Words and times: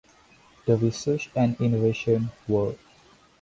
The 0.65 0.77
research 0.77 1.29
and 1.35 1.55
innovation 1.61 2.31
world. 2.47 2.79